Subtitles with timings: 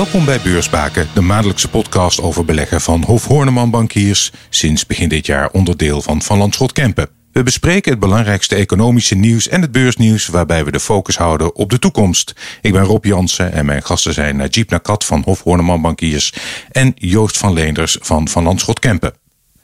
[0.00, 5.26] Welkom bij Beursbaken, de maandelijkse podcast over beleggen van Hof Horneman Bankiers, sinds begin dit
[5.26, 7.08] jaar onderdeel van Van Landschot Kempen.
[7.32, 11.70] We bespreken het belangrijkste economische nieuws en het beursnieuws, waarbij we de focus houden op
[11.70, 12.34] de toekomst.
[12.60, 16.32] Ik ben Rob Jansen en mijn gasten zijn Najib Nakat van Hof Horneman Bankiers
[16.70, 19.14] en Joost van Leenders van Van Landschot Kempen.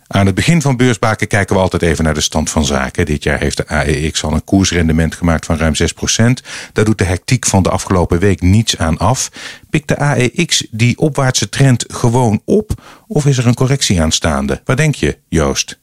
[0.09, 3.06] Aan het begin van beursbaken kijken we altijd even naar de stand van zaken.
[3.06, 6.46] Dit jaar heeft de AEX al een koersrendement gemaakt van ruim 6%.
[6.73, 9.30] Daar doet de hectiek van de afgelopen week niets aan af.
[9.70, 12.82] Pikt de AEX die opwaartse trend gewoon op?
[13.06, 14.60] Of is er een correctie aanstaande?
[14.65, 15.79] Wat denk je, Joost?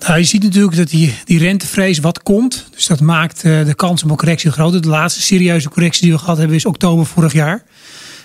[0.00, 2.66] Nou, je ziet natuurlijk dat die, die rentevrees wat komt.
[2.74, 4.82] Dus dat maakt uh, de kans op een correctie groter.
[4.82, 7.64] De laatste serieuze correctie die we gehad hebben is oktober vorig jaar.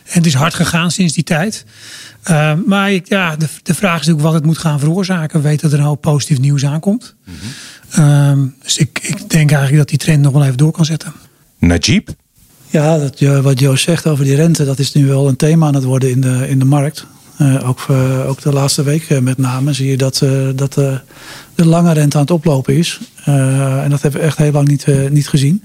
[0.10, 1.66] En het is hard gegaan sinds die tijd.
[2.30, 5.42] Uh, maar ja, de, de vraag is natuurlijk wat het moet gaan veroorzaken.
[5.42, 7.16] We weten dat er een hoop positief nieuws aankomt.
[7.26, 7.34] Mm
[7.90, 8.56] -hmm.
[8.64, 11.14] dus ik, ik denk eigenlijk dat die trend nog wel even door kan zetten.
[11.60, 12.10] Najib?
[12.70, 15.76] Ja, dat, wat Joost zegt over die rente, dat is nu wel een thema aan
[15.76, 17.06] het worden in de, in de markt.
[17.42, 20.74] Uh, ook, uh, ook de laatste week met name zie je dat, uh, dat
[21.56, 23.00] de lange rente aan het oplopen is.
[23.26, 25.64] en dat hebben we echt heel lang niet, niet gezien.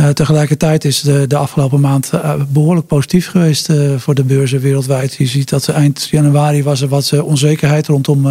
[0.00, 4.60] Uh, tegelijkertijd is de, de afgelopen maand uh, behoorlijk positief geweest uh, voor de beurzen
[4.60, 5.14] wereldwijd.
[5.14, 8.26] Je ziet dat eind januari was er wat onzekerheid rondom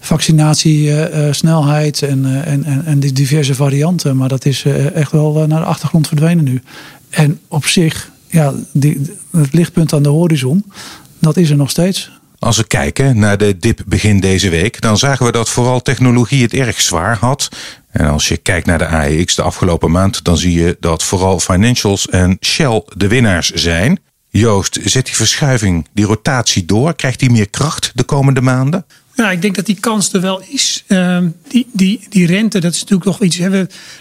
[0.00, 4.16] vaccinatiesnelheid en, en, en, en die diverse varianten.
[4.16, 4.64] Maar dat is
[4.94, 6.62] echt wel naar de achtergrond verdwenen nu.
[7.10, 10.72] En op zich, ja, die, het lichtpunt aan de horizon,
[11.18, 12.10] dat is er nog steeds.
[12.38, 16.42] Als we kijken naar de dip begin deze week, dan zagen we dat vooral technologie
[16.42, 17.48] het erg zwaar had.
[17.92, 21.40] En als je kijkt naar de AEX de afgelopen maand, dan zie je dat vooral
[21.40, 23.98] financials en Shell de winnaars zijn.
[24.28, 26.94] Joost, zet die verschuiving, die rotatie door?
[26.94, 28.84] Krijgt die meer kracht de komende maanden?
[29.14, 30.84] Ja, ik denk dat die kans er wel is.
[30.88, 33.36] Uh, die, die, die rente, dat is natuurlijk nog iets.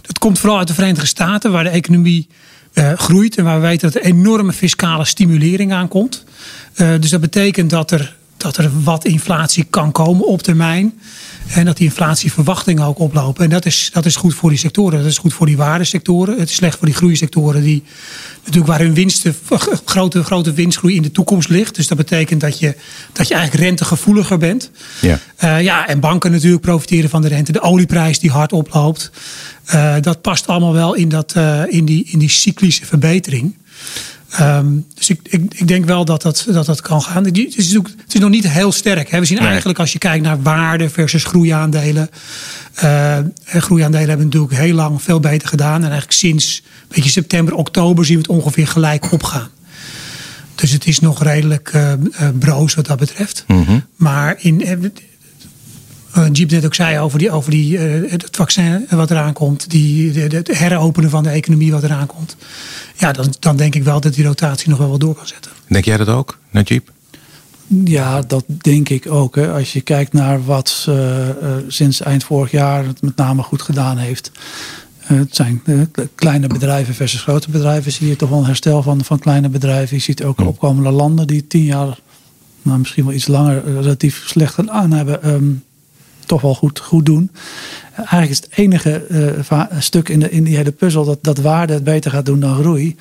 [0.01, 2.27] Dat komt vooral uit de Verenigde Staten, waar de economie
[2.73, 6.23] uh, groeit en waar we weten dat er enorme fiscale stimulering aankomt.
[6.75, 10.99] Uh, dus dat betekent dat er dat er wat inflatie kan komen op termijn.
[11.47, 13.43] En dat die inflatieverwachtingen ook oplopen.
[13.43, 14.99] En dat is, dat is goed voor die sectoren.
[14.99, 16.39] Dat is goed voor die waardesectoren.
[16.39, 17.83] Het is slecht voor die groeisectoren die
[18.37, 19.35] natuurlijk waar hun winsten,
[19.85, 21.75] grote, grote winstgroei in de toekomst ligt.
[21.75, 22.75] Dus dat betekent dat je,
[23.11, 24.71] dat je eigenlijk rentegevoeliger bent.
[25.01, 25.19] Ja.
[25.43, 27.51] Uh, ja, en banken natuurlijk profiteren van de rente.
[27.51, 29.11] De olieprijs die hard oploopt.
[29.73, 33.55] Uh, dat past allemaal wel in, dat, uh, in, die, in die cyclische verbetering.
[34.39, 37.25] Um, dus ik, ik, ik, denk wel dat dat, dat, dat kan gaan.
[37.25, 39.09] Het is, het is nog niet heel sterk.
[39.09, 39.19] Hè.
[39.19, 39.47] We zien nee.
[39.47, 42.09] eigenlijk als je kijkt naar waarde versus groeiaandelen.
[42.83, 45.75] Uh, groeiaandelen hebben natuurlijk heel lang veel beter gedaan.
[45.75, 49.49] En eigenlijk sinds beetje september, oktober zien we het ongeveer gelijk opgaan.
[50.55, 53.43] Dus het is nog redelijk uh, uh, broos wat dat betreft.
[53.47, 53.85] Mm -hmm.
[53.95, 54.91] Maar in,
[56.31, 60.11] Jeep net ook zei over, die, over die, uh, het vaccin wat eraan komt, die,
[60.11, 62.35] de, het heropenen van de economie wat eraan komt.
[62.97, 65.51] Ja, dan, dan denk ik wel dat die rotatie nog wel wat door kan zetten.
[65.67, 66.89] Denk jij dat ook, Najib?
[67.83, 69.35] Ja, dat denk ik ook.
[69.35, 69.51] Hè.
[69.51, 71.27] Als je kijkt naar wat uh,
[71.67, 74.31] sinds eind vorig jaar het met name goed gedaan heeft.
[74.99, 75.61] het zijn
[76.15, 77.91] kleine bedrijven versus grote bedrijven.
[77.91, 79.95] Zie je toch wel een herstel van, van kleine bedrijven.
[79.95, 81.99] Je ziet ook opkomende landen die tien jaar,
[82.61, 85.29] nou, misschien wel iets langer, relatief slecht gedaan hebben.
[85.29, 85.63] Um,
[86.25, 87.31] toch wel goed, goed doen.
[87.95, 89.05] Eigenlijk is het enige
[89.51, 92.39] uh, stuk in, de, in die hele puzzel dat, dat waarde het beter gaat doen
[92.39, 92.95] dan groei.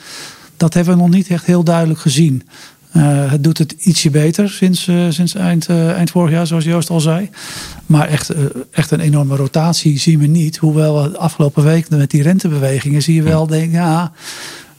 [0.57, 2.43] Dat hebben we nog niet echt heel duidelijk gezien.
[2.97, 6.91] Uh, het doet het ietsje beter sinds, uh, sinds eind, eind vorig jaar, zoals Joost
[6.91, 7.31] al zei.
[7.87, 8.33] Maar echt,
[8.71, 10.57] echt een enorme rotatie zien we niet.
[10.57, 14.13] Hoewel de afgelopen week met die rentebewegingen zie je wel, denk ja,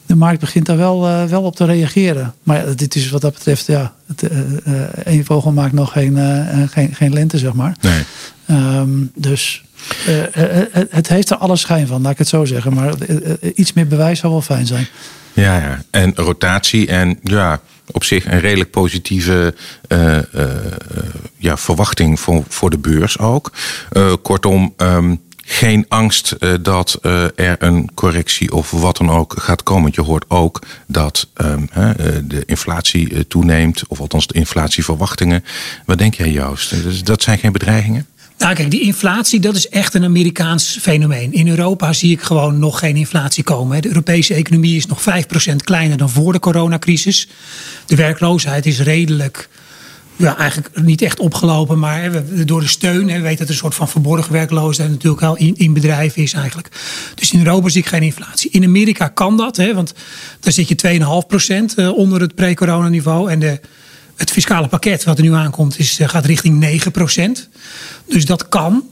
[0.06, 2.34] de markt begint daar wel, uh, wel op te reageren.
[2.42, 6.18] Maar ja, dit is wat dat betreft, ja, het, uh, één vogel maakt nog geen,
[6.70, 7.76] geen, geen lente, zeg maar.
[7.80, 8.02] Nee.
[8.50, 9.64] Um, dus
[9.94, 12.74] het, het heeft er alle schijn van, laat ik het zo zeggen.
[12.74, 12.94] Maar
[13.54, 14.86] iets meer bewijs zou wel fijn zijn.
[15.32, 15.82] Ja, ja.
[15.90, 17.60] en rotatie en ja,
[17.90, 19.54] op zich een redelijk positieve
[21.36, 23.52] ja, verwachting voor, voor de beurs ook.
[24.22, 25.20] Kortom, um,
[25.52, 29.82] geen angst uh, dat uh, er een correctie of wat dan ook gaat komen.
[29.82, 31.90] Want je hoort ook dat um, uh,
[32.24, 35.44] de inflatie toeneemt, of althans de inflatieverwachtingen.
[35.86, 36.82] Wat denk jij, Joost?
[36.82, 38.06] Dus dat zijn geen bedreigingen?
[38.38, 41.32] Nou, kijk, die inflatie, dat is echt een Amerikaans fenomeen.
[41.32, 43.82] In Europa zie ik gewoon nog geen inflatie komen.
[43.82, 47.28] De Europese economie is nog 5% kleiner dan voor de coronacrisis.
[47.86, 49.48] De werkloosheid is redelijk
[50.22, 53.06] ja, eigenlijk niet echt opgelopen, maar door de steun.
[53.06, 56.32] We weten dat er een soort van verborgen werkloosheid natuurlijk al in, in bedrijven is
[56.32, 56.68] eigenlijk.
[57.14, 58.50] Dus in Europa zie ik geen inflatie.
[58.50, 59.94] In Amerika kan dat, hè, want
[60.40, 61.00] daar zit je
[61.70, 63.30] 2,5% eh, onder het pre-corona-niveau.
[63.30, 63.60] En de,
[64.16, 67.48] het fiscale pakket wat er nu aankomt is, eh, gaat richting 9%.
[68.06, 68.84] Dus dat kan.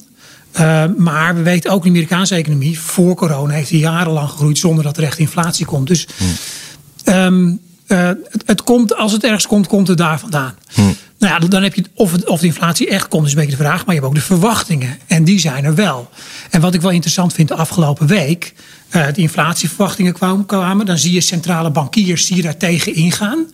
[0.61, 4.59] Uh, maar we weten ook in de Amerikaanse economie, voor corona heeft hij jarenlang gegroeid
[4.59, 5.87] zonder dat er echt inflatie komt.
[5.87, 6.07] Dus.
[6.17, 7.15] Hmm.
[7.15, 7.61] Um,
[7.91, 10.55] Uh, het, het, komt, als het ergens komt, komt het daar vandaan.
[10.73, 10.83] Hm.
[11.21, 13.63] Nou ja, dan heb je of, of de inflatie echt komt, is een beetje de
[13.63, 13.87] vraag.
[13.87, 14.99] Maar je hebt ook de verwachtingen.
[15.07, 16.11] En die zijn er wel.
[16.51, 18.55] En wat ik wel interessant vind de afgelopen week.
[18.97, 20.87] Uh, de inflatieverwachtingen kwamen.
[20.87, 23.47] Dan zie je centrale bankiers die daar tegen ingaan.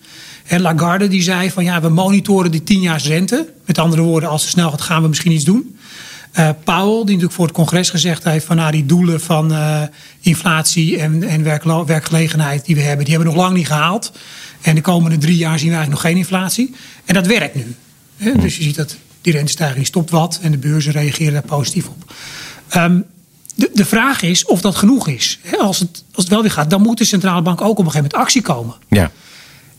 [0.46, 3.52] En Lagarde die zei van ja, we monitoren die 10 jaar rente.
[3.64, 5.75] Met andere woorden, als het snel gaat, gaan we misschien iets doen.
[6.38, 9.82] Uh, Powell, die natuurlijk voor het congres gezegd heeft van nou, die doelen van uh,
[10.20, 11.42] inflatie en, en
[11.86, 14.12] werkgelegenheid die we hebben, die hebben we nog lang niet gehaald.
[14.60, 16.74] En de komende drie jaar zien we eigenlijk nog geen inflatie.
[17.04, 17.74] En dat werkt nu.
[18.16, 18.32] Hè?
[18.32, 22.12] Dus je ziet dat die rentestijging stopt wat en de beurzen reageren daar positief op.
[22.76, 23.04] Um,
[23.54, 25.38] de, de vraag is of dat genoeg is.
[25.58, 27.90] Als het, als het wel weer gaat, dan moet de centrale bank ook op een
[27.90, 28.74] gegeven moment actie komen.
[28.88, 29.10] Ja.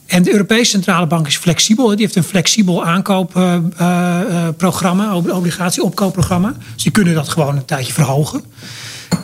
[0.07, 1.87] En de Europese Centrale Bank is flexibel.
[1.87, 6.53] Die heeft een flexibel aankoopprogramma, uh, uh, obligatieopkoopprogramma.
[6.73, 8.43] Dus die kunnen dat gewoon een tijdje verhogen.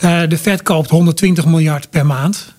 [0.02, 2.54] Uh, de Fed koopt 120 miljard per maand.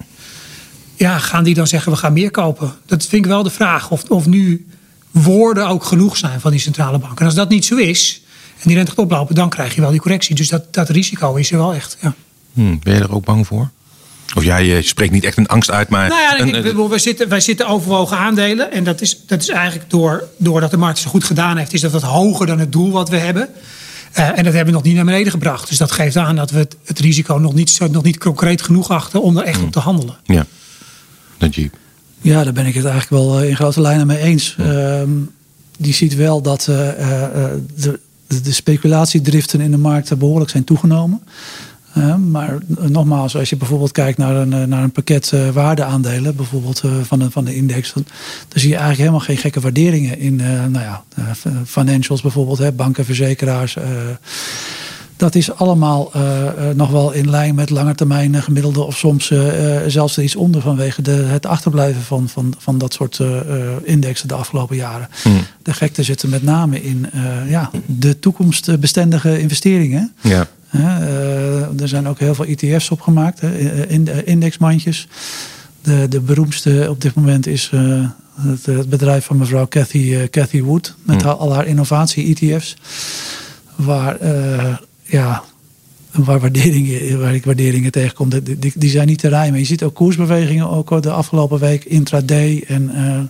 [0.97, 2.73] Ja, gaan die dan zeggen we gaan meer kopen?
[2.87, 3.91] Dat vind ik wel de vraag.
[3.91, 4.67] Of, of nu
[5.11, 7.21] woorden ook genoeg zijn van die centrale bank.
[7.21, 8.23] En als dat niet zo is,
[8.57, 10.35] en die rente gaat oplopen, dan krijg je wel die correctie.
[10.35, 11.97] Dus dat, dat risico is er wel echt.
[12.01, 12.15] Ja.
[12.53, 13.71] Hmm, ben je er ook bang voor?
[14.37, 16.09] Of jij je spreekt niet echt een angst uit, maar.
[16.09, 18.73] Nou ja, een, ik, wij, zitten, wij zitten overwogen aandelen.
[18.73, 21.81] En dat is, dat is eigenlijk door, doordat de markt zo goed gedaan heeft, is
[21.81, 23.49] dat wat hoger dan het doel wat we hebben.
[24.19, 25.69] Uh, en dat hebben we nog niet naar beneden gebracht.
[25.69, 28.91] Dus dat geeft aan dat we het, het risico nog niet, nog niet concreet genoeg
[28.91, 30.17] achten om er echt op te handelen.
[30.25, 30.47] Ja,
[31.39, 31.75] Najib.
[32.21, 34.55] Ja, daar ben ik het eigenlijk wel eh, in grote lijnen mee eens.
[34.59, 35.01] Ja.
[35.01, 35.09] Uh,
[35.79, 36.77] die ziet wel dat uh,
[37.77, 41.23] de, de speculatiedriften in de markt behoorlijk zijn toegenomen.
[41.99, 46.83] Uh, maar nogmaals, als je bijvoorbeeld kijkt naar een, naar een pakket uh, waardeaandelen, bijvoorbeeld
[46.85, 48.05] uh, van, de, van de index, dan,
[48.49, 50.37] dan, zie je eigenlijk helemaal geen gekke waarderingen in
[50.71, 51.03] nou ja,
[51.67, 53.77] financials bijvoorbeeld, hè, banken, verzekeraars.
[55.17, 56.13] dat is allemaal
[56.75, 59.33] nog wel in lijn met langetermijn gemiddelde of soms
[59.87, 63.21] zelfs er iets onder vanwege de, het achterblijven van, van, van dat soort
[63.83, 65.09] indexen de afgelopen jaren.
[65.23, 65.41] Hmm.
[65.63, 67.07] De gekte zit er met name in
[67.49, 70.13] ja, de toekomstbestendige investeringen.
[70.21, 70.49] Ja.
[70.75, 73.43] Uh, er zijn ook heel veel ETF's opgemaakt,
[74.25, 75.09] indexmandjes.
[75.83, 77.71] De, de beroemdste op dit moment is
[78.41, 80.95] het, het, bedrijf van mevrouw Cathy, Cathy Wood.
[81.03, 81.31] Met hmm.
[81.31, 82.77] al haar innovatie-ETF's.
[83.77, 84.19] Waar,
[85.03, 85.43] ja,
[86.11, 89.61] waar, waarderingen, waar ik waarderingen tegenkom, die, die, die, zijn niet te rijmen.
[89.61, 93.21] Je ziet ook koersbewegingen ook de afgelopen week intraday en uh,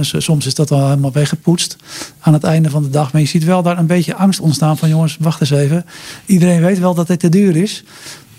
[0.00, 1.76] soms is dat al helemaal weggepoetst
[2.20, 3.12] aan het einde van de dag.
[3.12, 5.84] Maar je ziet wel daar een beetje angst ontstaan van jongens, wacht eens even.
[6.26, 7.84] Iedereen weet wel dat dit te duur is.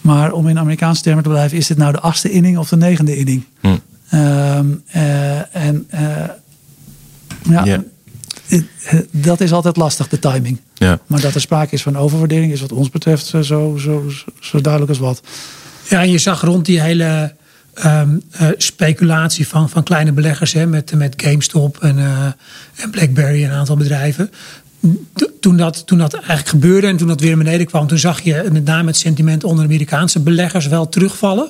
[0.02, 2.78] Maar om in Amerikaanse termen te blijven, is dit nou de achtste inning of de
[2.78, 3.44] negende inning?
[3.60, 3.68] Hm.
[4.14, 4.58] Uh,
[5.56, 5.88] en
[7.50, 7.82] ja, yeah.
[9.12, 10.60] dat is altijd lastig, de timing.
[10.74, 11.00] Ja.
[11.08, 14.04] Maar dat er sprake is van overwaardering is wat ons betreft zo, zo, zo,
[14.40, 15.22] zo duidelijk als wat.
[15.90, 17.34] Ja, en je zag rond die hele
[17.84, 22.26] um, uh, speculatie van, van kleine beleggers hè, met, met GameStop en, uh,
[22.76, 24.32] en BlackBerry en een aantal bedrijven.
[25.40, 28.48] Toen dat, toen dat eigenlijk gebeurde en toen dat weer beneden kwam, toen zag je
[28.52, 31.50] met name het sentiment onder Amerikaanse beleggers wel terugvallen.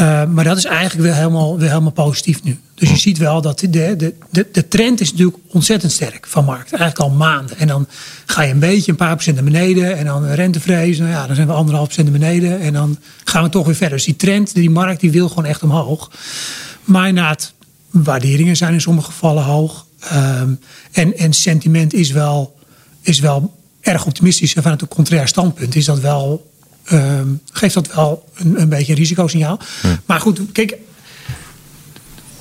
[0.00, 2.58] Uh, maar dat is eigenlijk weer helemaal, weer helemaal positief nu.
[2.74, 6.44] Dus je ziet wel dat de, de, de, de trend is natuurlijk ontzettend sterk van
[6.44, 6.72] markt.
[6.72, 7.58] Eigenlijk al maanden.
[7.58, 7.86] En dan
[8.26, 9.96] ga je een beetje een paar procent naar beneden.
[9.96, 10.98] En dan rentevrees.
[10.98, 12.60] Nou ja, dan zijn we anderhalf procent naar beneden.
[12.60, 13.96] En dan gaan we toch weer verder.
[13.96, 16.10] Dus die trend, die markt, die wil gewoon echt omhoog.
[16.84, 17.52] Maar inderdaad,
[17.90, 19.86] waarderingen zijn in sommige gevallen hoog.
[20.12, 20.60] Um,
[20.92, 22.56] en, en sentiment is wel,
[23.00, 24.54] is wel erg optimistisch.
[24.54, 26.52] En vanuit een contrair standpunt is dat wel
[26.92, 29.60] um, geeft dat wel een, een beetje een risicosignaal.
[29.82, 30.00] Ja.
[30.06, 30.76] Maar goed, kijk,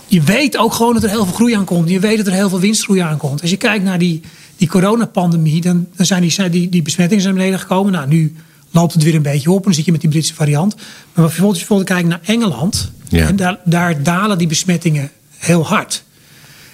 [0.08, 1.90] je weet ook gewoon dat er heel veel groei aankomt.
[1.90, 3.42] Je weet dat er heel veel winstgroei aankomt.
[3.42, 4.22] Als je kijkt naar die,
[4.58, 7.92] die coronapandemie, dan, dan zijn die, die, die besmettingen naar beneden gekomen.
[7.92, 8.36] Nou, nu
[8.72, 10.76] loopt het weer een beetje op en dan zit je met die Britse variant.
[10.76, 13.28] Maar bijvoorbeeld, als je bijvoorbeeld kijkt naar Engeland, ja.
[13.28, 16.04] en daar, daar dalen die besmettingen heel hard.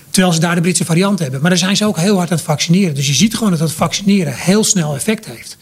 [0.09, 1.41] Terwijl ze daar de Britse variant hebben.
[1.41, 2.95] Maar daar zijn ze ook heel hard aan het vaccineren.
[2.95, 5.57] Dus je ziet gewoon dat het vaccineren heel snel effect heeft.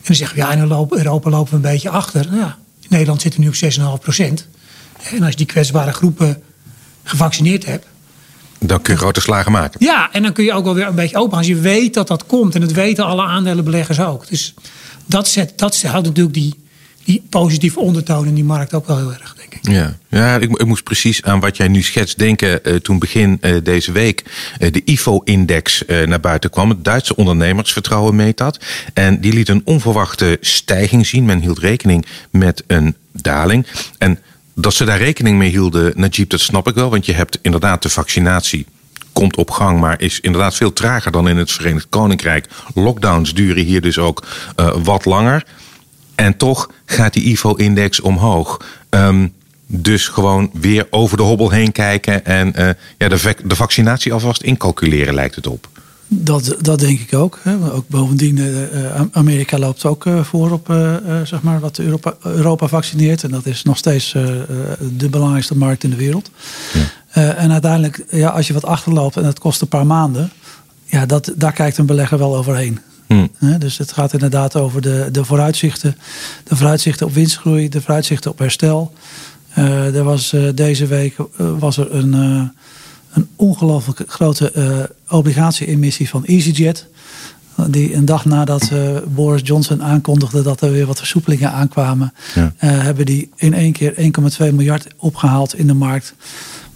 [0.00, 2.26] En dan zeggen we, ja, in Europa lopen we een beetje achter.
[2.26, 4.46] Nou ja, in Nederland zitten nu op 6,5 procent.
[5.10, 6.42] En als je die kwetsbare groepen
[7.02, 7.86] gevaccineerd hebt...
[8.58, 9.84] Dan kun je grote slagen maken.
[9.84, 11.38] Ja, en dan kun je ook wel weer een beetje open.
[11.38, 12.54] Als je weet dat dat komt.
[12.54, 14.28] En dat weten alle aandelenbeleggers ook.
[14.28, 14.54] Dus
[15.06, 16.54] dat, zet, dat houdt natuurlijk die,
[17.04, 19.49] die positieve ondertoon in die markt ook wel heel erg, denk ik.
[19.62, 23.38] Ja, ja ik, ik moest precies aan wat jij nu schetst denken uh, toen begin
[23.40, 24.24] uh, deze week
[24.58, 26.68] uh, de IFO-index naar buiten kwam.
[26.68, 28.64] Het Duitse ondernemersvertrouwen meet dat.
[28.94, 31.24] En die liet een onverwachte stijging zien.
[31.24, 33.66] Men hield rekening met een daling.
[33.98, 34.18] En
[34.54, 36.90] dat ze daar rekening mee hielden, Najib, dat snap ik wel.
[36.90, 38.66] Want je hebt inderdaad de vaccinatie
[39.12, 42.48] komt op gang, maar is inderdaad veel trager dan in het Verenigd Koninkrijk.
[42.74, 44.26] Lockdowns duren hier dus ook
[44.82, 45.44] wat langer.
[46.14, 48.60] En toch gaat die IFO-index omhoog.
[48.90, 49.32] Um,
[49.72, 54.42] dus gewoon weer over de hobbel heen kijken en uh, ja, de, de vaccinatie alvast
[54.42, 55.68] incalculeren, lijkt het op.
[56.06, 57.38] Dat, dat denk ik ook.
[57.42, 57.72] Hè.
[57.72, 60.66] Ook bovendien, uh, Amerika loopt ook uh, voor op
[61.24, 63.22] zeg maar wat Europa, Europa vaccineert.
[63.24, 64.12] En dat is nog steeds
[64.96, 66.30] de belangrijkste markt in de wereld.
[67.12, 67.34] Ja.
[67.34, 70.32] en uiteindelijk, ja, als je wat achterloopt en het kost een paar maanden,
[70.84, 72.80] ja, dat, daar kijkt een belegger wel overheen.
[73.06, 73.58] Hmm.
[73.58, 75.96] dus het gaat inderdaad over de, de vooruitzichten.
[76.44, 78.92] De vooruitzichten op winstgroei, de vooruitzichten op herstel.
[79.54, 82.50] Er was, deze week was er een
[83.12, 84.78] een ongelooflijk grote uh,
[85.08, 86.86] obligatie-emissie van EasyJet.
[87.66, 92.42] Die een dag nadat uh, Boris Johnson aankondigde dat er weer wat versoepelingen aankwamen, ja.
[92.42, 94.00] uh, hebben die in één keer 1,2
[94.38, 96.14] miljard opgehaald in de markt.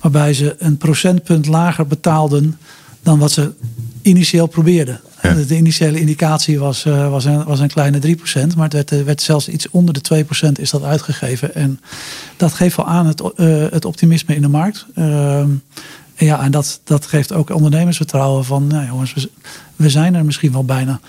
[0.01, 2.59] Waarbij ze een procentpunt lager betaalden
[3.03, 3.53] dan wat ze
[4.05, 5.01] initieel probeerden.
[5.23, 5.35] Ja.
[5.35, 9.49] De initiële indicatie was, was, een, was een kleine 3%, maar het werd, werd zelfs
[9.49, 11.55] iets onder de 2% is dat uitgegeven.
[11.55, 11.81] En
[12.37, 13.23] dat geeft wel aan het,
[13.73, 14.87] het optimisme in de markt.
[14.95, 15.49] Ehm,
[16.17, 19.31] ja, en dat, dat geeft ook ondernemers vertrouwen van, nou jongens, we,
[19.77, 21.01] we zijn er misschien wel bijna.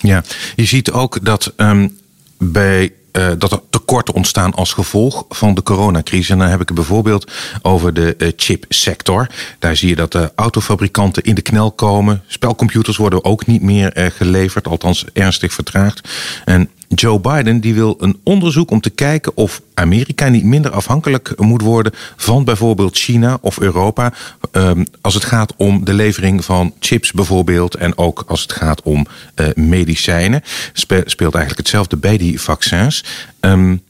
[0.00, 0.24] Ja,
[0.56, 1.98] je ziet ook dat um,
[2.38, 6.30] bij uh, dat er tekorten ontstaan als gevolg van de coronacrisis.
[6.30, 7.30] En dan heb ik het bijvoorbeeld
[7.62, 9.26] over de uh, chipsector.
[9.58, 12.22] Daar zie je dat de autofabrikanten in de knel komen.
[12.26, 16.08] Spelcomputers worden ook niet meer uh, geleverd, althans ernstig vertraagd.
[16.44, 21.32] En Joe Biden die wil een onderzoek om te kijken of Amerika niet minder afhankelijk
[21.36, 24.12] moet worden van bijvoorbeeld China of Europa.
[24.52, 27.74] Um, als het gaat om de levering van chips bijvoorbeeld.
[27.74, 30.42] En ook als het gaat om uh, medicijnen.
[30.72, 33.04] Spe speelt eigenlijk hetzelfde bij die vaccins.
[33.40, 33.82] Um,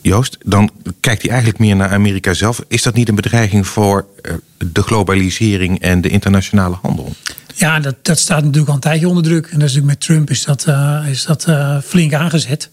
[0.00, 0.70] Joost, dan
[1.00, 2.64] kijkt hij eigenlijk meer naar Amerika zelf.
[2.68, 4.32] Is dat niet een bedreiging voor uh,
[4.72, 7.12] de globalisering en de internationale handel?
[7.54, 9.46] Ja, dat, dat staat natuurlijk al een tijdje onder druk.
[9.46, 12.70] En dat is natuurlijk met Trump is dat, uh, is dat uh, flink aangezet.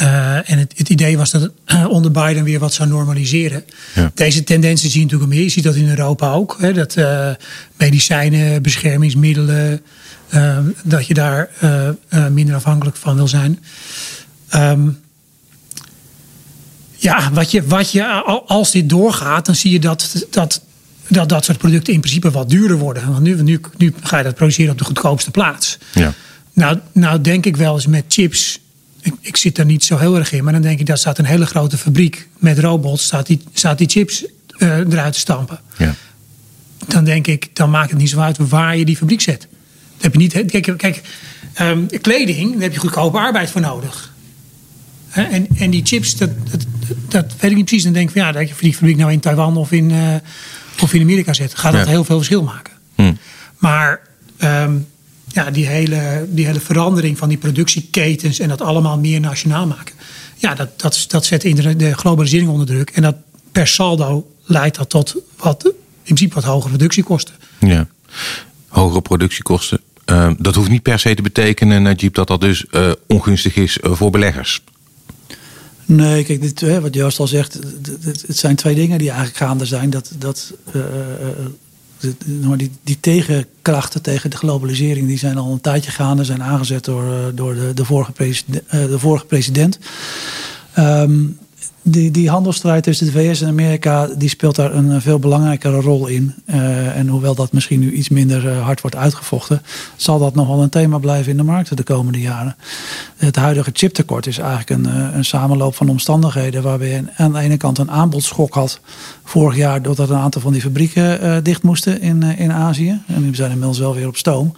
[0.00, 1.52] Uh, en het, het, idee was dat het
[1.96, 3.64] onder Biden weer wat zou normaliseren.
[3.94, 4.10] Ja.
[4.14, 5.42] Deze tendensen zie je natuurlijk meer.
[5.42, 6.56] Je ziet dat in Europa ook.
[6.60, 6.96] Hè, dat
[7.76, 9.80] medicijnen, beschermingsmiddelen,
[10.84, 11.48] dat je daar
[12.30, 13.64] minder afhankelijk van wil zijn.
[14.54, 15.02] Um,
[16.96, 18.04] ja, wat je, wat je,
[18.46, 20.62] als dit doorgaat, dan zie je dat, dat
[21.08, 23.10] dat dat soort producten in principe wat duurder worden.
[23.10, 25.78] Want nu, nu, nu ga je dat produceren op de goedkoopste plaats.
[25.92, 26.14] Ja.
[26.52, 28.60] Nou, nou denk ik wel eens met chips.
[29.00, 31.18] Ik, ik zit er niet zo heel erg in, maar dan denk ik dat staat
[31.18, 34.24] een hele grote fabriek met robots, staat die, staat die chips
[34.58, 35.60] uh, eruit te stampen.
[35.76, 35.94] Ja.
[36.86, 39.40] Dan denk ik, dan maakt het niet zo uit waar je die fabriek zet.
[39.40, 39.48] Dan
[39.98, 41.02] heb je niet, kijk, kijk
[41.60, 44.12] um, kleding, daar heb je goedkope arbeid voor nodig.
[45.10, 46.64] En, en die chips, dat, dat,
[47.08, 47.84] dat, weet ik niet precies.
[47.84, 50.14] Dan denk ik van ja, dat je die fabriek nou in Taiwan of in, uh,
[50.80, 52.72] of in Amerika zet, gaat dat heel veel verschil maken.
[52.94, 53.12] Hm.
[53.58, 54.00] Maar
[54.42, 54.86] um,
[55.28, 59.94] ja, die, hele, die hele verandering van die productieketens en dat allemaal meer nationaal maken.
[60.36, 61.42] Ja, dat, dat, dat zet
[61.76, 62.90] de globalisering onder druk.
[62.90, 63.16] En dat
[63.52, 67.34] per saldo leidt dat tot wat, in principe wat hogere productiekosten.
[67.58, 67.86] Ja,
[68.68, 69.80] hogere productiekosten.
[70.10, 73.78] Uh, dat hoeft niet per se te betekenen, Najib, dat dat dus uh, ongunstig is
[73.78, 74.62] uh, voor beleggers.
[75.86, 77.58] Nee, kijk, dit, hè, wat Joost al zegt,
[78.26, 79.90] het zijn twee dingen die eigenlijk gaande zijn.
[79.90, 80.82] Dat, dat, uh,
[82.56, 87.32] die, die tegenkrachten tegen de globalisering, die zijn al een tijdje gaande, zijn aangezet door,
[87.34, 89.78] door de, de, vorige, president, de vorige president.
[90.78, 91.38] Um,
[91.86, 96.06] die, die handelsstrijd tussen de VS en Amerika die speelt daar een veel belangrijkere rol
[96.06, 96.34] in.
[96.46, 99.62] Uh, en hoewel dat misschien nu iets minder uh, hard wordt uitgevochten,
[99.96, 102.56] zal dat nog wel een thema blijven in de markten de komende jaren.
[103.16, 107.56] Het huidige chiptekort is eigenlijk een, een samenloop van omstandigheden waarbij je aan de ene
[107.56, 108.80] kant een aanbodschok had
[109.24, 113.00] vorig jaar doordat een aantal van die fabrieken dicht moesten in, in Azië.
[113.06, 114.54] En nu zijn inmiddels wel weer op stoom.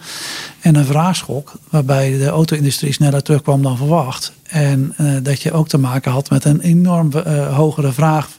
[0.59, 4.33] En een vraagschok waarbij de auto-industrie sneller terugkwam dan verwacht.
[4.47, 8.29] En uh, dat je ook te maken had met een enorm uh, hogere vraag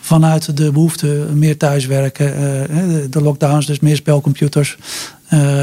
[0.00, 2.26] vanuit de behoefte meer thuiswerken.
[2.26, 4.76] Uh, de, de, lockdowns, dus meer spelcomputers,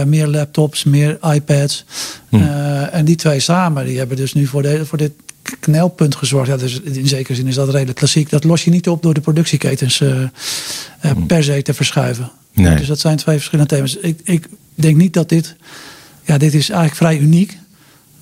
[0.05, 1.85] meer laptops, meer iPads.
[2.29, 2.41] Hm.
[2.91, 5.11] en die twee samen, die hebben dus nu voor, de, voor dit
[5.59, 6.47] knelpunt gezorgd.
[6.47, 8.29] Ja, dus in zekere zin is dat redelijk klassiek.
[8.29, 11.25] Dat los je niet op door de productieketens hm.
[11.27, 12.31] per se te verschuiven.
[12.53, 12.75] Nee.
[12.75, 13.97] Dus dat zijn twee verschillende thema's.
[13.97, 15.55] Ik, ik denk niet dat dit...
[16.25, 17.57] Ja, dit is eigenlijk vrij uniek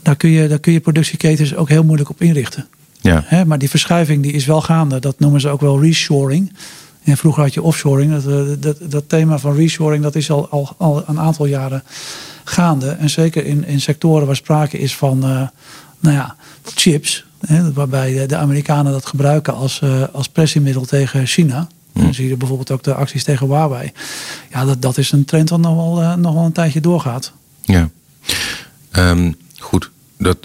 [0.01, 2.67] daar kun je, daar kun je productieketens ook heel moeilijk op inrichten.
[3.01, 3.43] Ja.
[3.45, 4.99] maar die verschuiving die is wel gaande.
[4.99, 6.51] Dat noemen ze ook wel reshoring.
[7.03, 8.11] En vroeger had je offshoring.
[8.11, 11.83] Dat, eh, dat, dat thema van reshoring dat is al, al, al een aantal jaren
[12.43, 12.89] gaande.
[12.89, 15.47] En zeker in, in sectoren waar sprake is van uh,
[15.99, 16.35] nou ja,
[16.75, 17.25] chips.
[17.39, 21.67] Hè, waarbij de Amerikanen dat gebruiken als, uh, als pressiemiddel tegen China.
[21.93, 22.01] Hm.
[22.01, 23.91] Dan zie je bijvoorbeeld ook de acties tegen Huawei.
[24.51, 27.31] Ja, dat, dat is een trend dat nog wel, nog wel een tijdje doorgaat.
[27.61, 27.89] Ja.
[28.91, 30.37] Um, goed, dat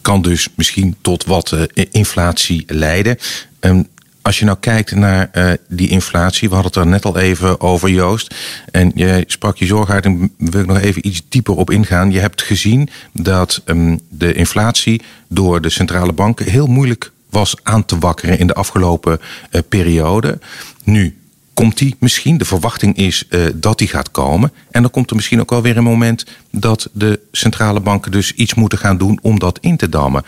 [0.00, 1.56] kan dus misschien tot wat
[1.90, 3.16] inflatie leiden.
[3.60, 3.82] Ehm,
[4.22, 7.88] als je nou kijkt naar die inflatie, we hadden het er net al even over,
[7.88, 8.34] Joost.
[8.70, 12.12] En jij sprak je zorg uit en wil ik nog even iets dieper op ingaan.
[12.12, 17.84] Je hebt gezien dat ehm, de inflatie door de centrale banken heel moeilijk was aan
[17.84, 19.20] te wakkeren in de afgelopen
[19.68, 20.38] periode.
[20.84, 21.19] Nu
[21.60, 22.38] komt die misschien.
[22.38, 24.52] De verwachting is uh, dat die gaat komen.
[24.70, 28.32] En dan komt er misschien ook wel weer een moment dat de centrale banken dus
[28.32, 30.24] iets moeten gaan doen om dat in te dammen.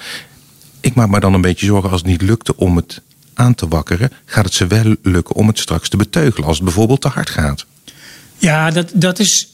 [0.81, 3.01] Ik maak me dan een beetje zorgen als het niet lukte om het
[3.35, 6.65] aan te wakkeren, gaat het ze wel lukken om het straks te beteugelen als het
[6.65, 7.67] bijvoorbeeld te hard gaat.
[8.39, 9.49] Ja, dat, dat, is,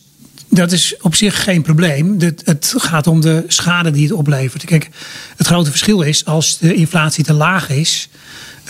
[0.49, 2.21] dat is op zich geen probleem.
[2.21, 4.65] Het, het gaat om de schade die het oplevert.
[4.65, 4.91] Kijk,
[5.37, 8.09] het grote verschil is als de inflatie te laag is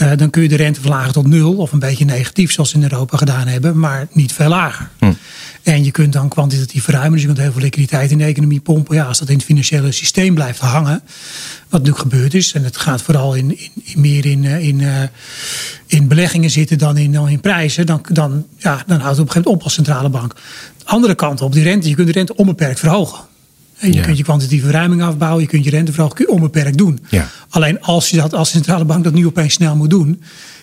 [0.03, 2.77] uh, dan kun je de rente verlagen tot nul of een beetje negatief, zoals ze
[2.77, 4.89] in Europa gedaan hebben, maar niet veel lager.
[4.99, 5.13] Hm.
[5.63, 8.61] En je kunt dan kwantitatief verruimen, dus je kunt heel veel liquiditeit in de economie
[8.61, 8.95] pompen.
[8.95, 11.03] Ja, als dat in het financiële systeem blijft hangen,
[11.69, 14.81] wat nu gebeurd is, en het gaat vooral in, in, in meer in, eh, in,
[14.81, 15.03] uh,
[15.87, 19.27] in beleggingen zitten dan in, dan in prijzen, dan, dan, ja, dan houdt het op
[19.27, 20.35] een gegeven moment op als centrale bank.
[20.79, 23.19] De andere kant op, die rente, je kunt de rente onbeperkt verhogen.
[23.79, 26.99] En je kunt je kwantitatieve verruiming afbouwen, je kunt je renteverhoging onbeperkt doen.
[27.09, 27.29] Ja.
[27.49, 30.23] Alleen als je dat als centrale bank dat nu opeens snel moet doen,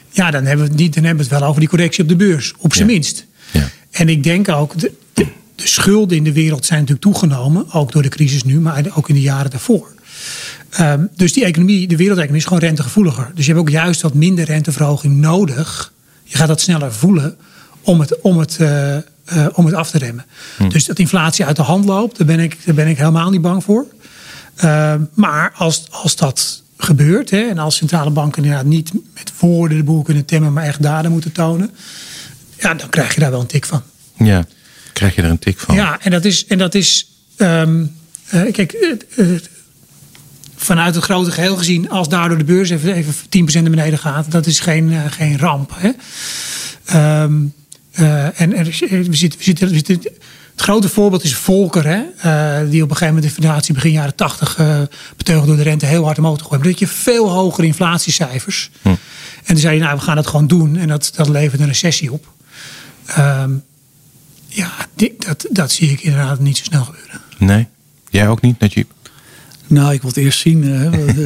[0.10, 2.10] ja, dan hebben we het, niet, dan hebben we het wel over die correctie op
[2.10, 3.26] de beurs, op zijn minst.
[3.52, 3.70] Ja.
[3.92, 7.92] En ik denk ook, de, de, de, schulden in de wereld zijn natuurlijk toegenomen, ook
[7.92, 9.94] door de crisis nu, maar ook in de jaren daarvoor.
[10.80, 13.32] Um, dus die economie, de wereldeconomie is gewoon rentegevoeliger.
[13.36, 15.94] Dus je hebt ook juist wat minder renteverhoging nodig.
[16.24, 17.36] Je gaat dat sneller voelen
[17.82, 18.98] om het, om het, uh,
[19.34, 20.26] uh, om het af te remmen.
[20.58, 20.70] Hm.
[20.70, 23.42] Dus dat inflatie uit de hand loopt, daar ben ik, daar ben ik helemaal niet
[23.42, 23.86] bang voor.
[24.64, 29.78] Uh, maar als, als dat gebeurt, hè, en als centrale banken inderdaad niet met woorden
[29.78, 31.72] de boel kunnen temmen, maar echt daden moeten tonen,
[32.58, 33.84] ja, dan krijg je daar wel een tik van.
[34.18, 34.46] Ja,
[34.94, 35.76] krijg je er een tik van.
[35.76, 36.46] Ja, en dat is.
[36.46, 37.96] En dat is um,
[38.34, 38.96] uh, kijk,
[40.56, 44.32] vanuit het grote geheel gezien, als daardoor de beurs even, even 10% naar beneden gaat,
[44.32, 45.72] dat is geen, geen ramp.
[45.76, 45.92] Hè.
[47.24, 47.54] Um,
[48.00, 50.00] uh, en er, we zitten, we zitten, we zitten,
[50.52, 53.92] het grote voorbeeld is Volker, hè, uh, die op een gegeven moment de inflatie begin
[53.92, 54.82] jaren 80 uh,
[55.18, 56.64] beteugeld door de rente heel hard omhoog te gooien.
[56.64, 58.70] Dat je veel hogere inflatiecijfers.
[58.82, 58.88] Hm.
[58.88, 58.98] En
[59.44, 60.76] toen zei je, nou, we gaan dat gewoon doen.
[60.78, 62.34] En dat, dat levert een recessie op.
[63.18, 63.64] Um,
[64.48, 67.22] ja, die, dat, dat zie ik inderdaad niet zo snel gebeuren.
[67.38, 67.68] Nee,
[68.10, 68.92] jij ook niet, Najib?
[69.76, 70.62] Nou, ik wil het eerst zien.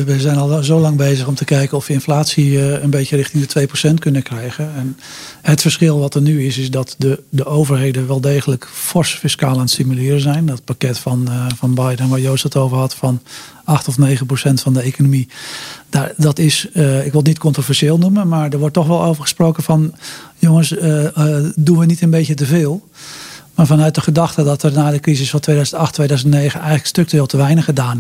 [0.06, 3.16] We zijn al zo lang bezig om te kijken of we inflatie eh, een beetje
[3.16, 4.72] richting de 2% kunnen krijgen.
[4.76, 4.98] En
[5.42, 9.54] het verschil wat er nu is, is dat de, de overheden wel degelijk fors fiscaal
[9.54, 10.46] aan het stimuleren zijn.
[10.46, 13.22] Dat pakket van, uh, van Biden, waar Joost het over had, van
[13.64, 15.28] 8 of 9 procent van de economie.
[15.90, 19.04] Daar, dat is, uh, ik wil het niet controversieel noemen, maar er wordt toch wel
[19.04, 19.94] over gesproken van,
[20.38, 20.70] jongens,
[21.56, 22.90] doen we niet een beetje te veel?
[23.56, 27.38] Maar vanuit de gedachte dat er na de crisis van 2008, 2009 eigenlijk structureel te
[27.38, 28.00] weinig gedaan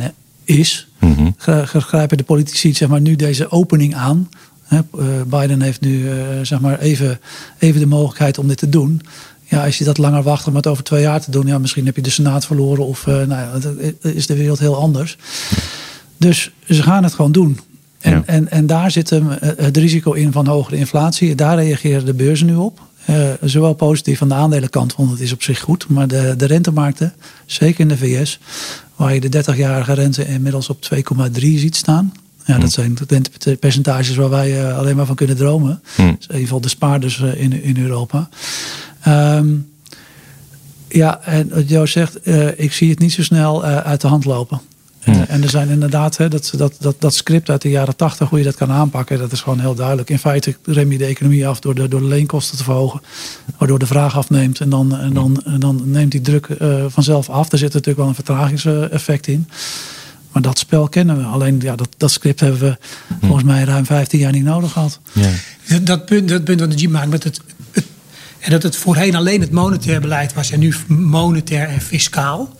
[0.49, 4.29] is, mm grijpen de politici zeg maar, nu deze opening aan.
[4.69, 4.79] Eh,
[5.27, 7.19] Biden heeft nu uh, zeg maar even,
[7.59, 9.01] even de mogelijkheid om dit te doen.
[9.43, 11.85] Ja, als je dat langer wacht om het over twee jaar te doen, ja, misschien
[11.85, 13.51] heb je de Senaat verloren of uh, nou ja,
[14.01, 15.17] is de wereld heel anders.
[16.17, 17.59] Dus ze gaan het gewoon doen.
[17.99, 18.23] En, ja.
[18.25, 21.35] en, en daar zit hem het risico in van hogere inflatie.
[21.35, 22.81] Daar reageren de beurzen nu op.
[23.09, 25.87] Uh, zowel positief aan de aandelenkant, want het is op zich goed.
[25.87, 27.13] Maar de, de rentemarkten,
[27.45, 28.39] zeker in de VS,
[28.95, 32.13] waar je de 30-jarige rente inmiddels op 2,3 ziet staan.
[32.45, 32.69] Ja, dat hm.
[32.69, 35.81] zijn rentepercentages waar wij uh, alleen maar van kunnen dromen.
[35.95, 38.29] Dus in ieder geval de spaarders uh, in, in Europa.
[39.07, 39.71] Um,
[40.87, 44.61] ja, en wat Jo zegt, ik zie het niet zo snel uit de hand lopen.
[45.03, 45.23] Hmm.
[45.27, 48.37] En er zijn inderdaad hè, dat, dat, dat, dat script uit de jaren tachtig, hoe
[48.37, 50.09] je dat kan aanpakken, dat is gewoon heel duidelijk.
[50.09, 53.01] In feite rem je de economie af door de, door de leenkosten te verhogen,
[53.57, 54.59] waardoor de vraag afneemt.
[54.59, 57.51] En dan, en dan, en dan neemt die druk uh, vanzelf af.
[57.51, 59.49] Er zit natuurlijk wel een vertragingseffect in.
[60.31, 61.23] Maar dat spel kennen we.
[61.23, 63.17] Alleen ja, dat, dat script hebben we hmm.
[63.19, 64.99] volgens mij ruim 15 jaar niet nodig gehad.
[65.13, 65.79] Ja.
[65.81, 67.85] Dat, punt, dat punt wat G maakt met het, het,
[68.39, 72.57] en dat het voorheen alleen het monetair beleid was en nu monetair en fiscaal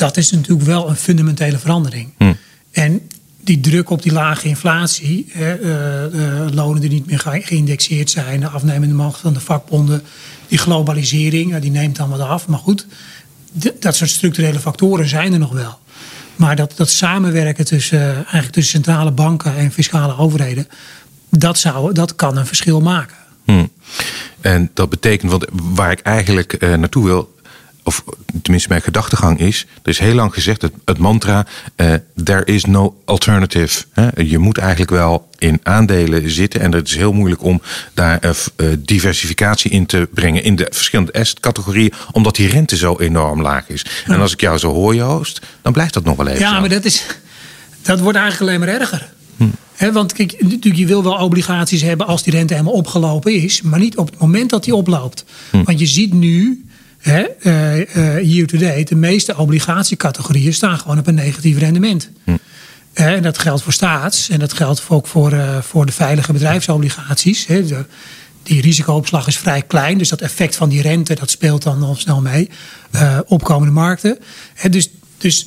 [0.00, 2.12] dat is natuurlijk wel een fundamentele verandering.
[2.18, 2.32] Hm.
[2.70, 3.08] En
[3.40, 8.40] die druk op die lage inflatie, hè, uh, uh, lonen die niet meer geïndexeerd zijn,
[8.40, 10.02] de afnemende macht van de vakbonden,
[10.48, 12.46] die globalisering, die neemt dan wat af.
[12.46, 12.86] Maar goed,
[13.78, 15.78] dat soort structurele factoren zijn er nog wel.
[16.36, 20.68] Maar dat, dat samenwerken tussen, eigenlijk tussen centrale banken en fiscale overheden,
[21.30, 23.16] dat, zou, dat kan een verschil maken.
[23.44, 23.66] Hm.
[24.40, 27.39] En dat betekent, want waar ik eigenlijk naartoe wil,
[27.84, 28.04] of
[28.42, 31.92] tenminste mijn gedachtegang is, er is heel lang gezegd het, het mantra, uh,
[32.24, 33.84] there is no alternative.
[34.16, 37.62] Je moet eigenlijk wel in aandelen zitten en het is heel moeilijk om
[37.94, 43.42] daar uh, diversificatie in te brengen in de verschillende asset-categorieën, omdat die rente zo enorm
[43.42, 43.86] laag is.
[44.06, 46.40] En als ik jou zo hoor, Joost, dan blijft dat nog wel even.
[46.40, 47.06] Ja, maar dat is.
[47.82, 49.12] Dat wordt eigenlijk alleen maar erger.
[49.36, 49.92] Hm.
[49.92, 53.78] want kijk, natuurlijk, je wil wel obligaties hebben als die rente helemaal opgelopen is, maar
[53.78, 55.24] niet op het moment dat die oploopt.
[55.50, 55.62] Hm.
[55.64, 56.64] Want je ziet nu,
[57.00, 57.24] hè,
[58.20, 62.10] year to date, de meeste obligatiecategorieën staan gewoon op een negatief rendement.
[62.24, 62.36] Hm.
[62.92, 67.46] En dat geldt voor staats en dat geldt ook voor, uh, voor de veilige bedrijfsobligaties.
[67.46, 67.84] De,
[68.42, 71.94] die risicoopslag is vrij klein, dus dat effect van die rente dat speelt dan al
[71.94, 72.50] snel mee.
[72.94, 74.18] Uh, opkomende markten.
[74.70, 75.46] Dus, dus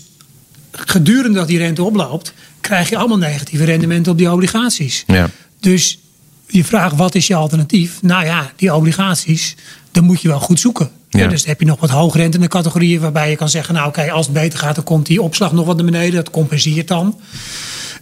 [0.72, 5.04] gedurende dat die rente oploopt, krijg je allemaal negatieve rendementen op die obligaties.
[5.08, 5.30] Ja.
[5.60, 6.00] Dus
[6.48, 8.02] je vraagt wat is je alternatief?
[8.02, 9.56] Nou ja, die obligaties,
[9.92, 10.92] dan moet je wel goed zoeken.
[11.20, 11.28] Ja.
[11.28, 14.36] Dus heb je nog wat hoogrentende categorieën waarbij je kan zeggen, nou oké, als het
[14.36, 16.16] beter gaat, dan komt die opslag nog wat naar beneden.
[16.16, 17.20] Dat compenseert dan.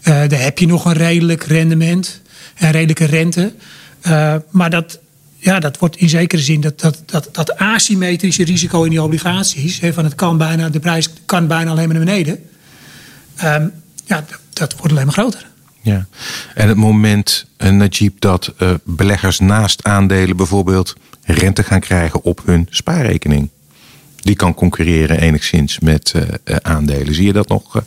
[0.04, 2.22] Uh, dan heb je nog een redelijk rendement,
[2.58, 3.54] een redelijke rente.
[4.08, 5.00] Uh, maar dat,
[5.38, 9.80] ja, dat wordt in zekere zin dat, dat, dat, dat asymmetrische risico in die obligaties,
[9.92, 12.40] van het kan bijna, de prijs kan bijna alleen maar naar beneden.
[13.44, 13.72] Um,
[14.06, 15.50] ja, dat, wordt alleen maar groter.
[15.82, 16.06] Ja,
[16.56, 22.42] en het moment, uh, Najib, dat uh, beleggers naast aandelen bijvoorbeeld rente gaan krijgen op
[22.46, 23.50] hun spaarrekening.
[24.16, 27.14] Die kan concurreren enigszins met uh, aandelen.
[27.14, 27.84] Zie je dat nog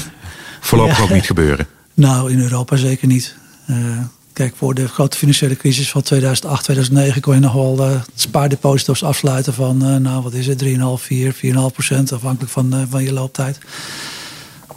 [0.60, 1.66] voorlopig ook niet gebeuren?
[1.94, 3.36] Nou, in Europa zeker niet.
[4.32, 9.02] Kijk, voor de grote financiële crisis van 2008, 2009 kon je nog wel uh, spaardeposito's
[9.02, 11.40] afsluiten van, nou wat is het, 3,5, 4, 4,5
[11.72, 13.58] procent afhankelijk van, van je looptijd.